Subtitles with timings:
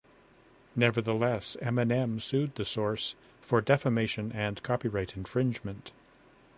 [0.75, 5.91] Nevertheless, Eminem sued "The Source" for defamation and copyright infringement.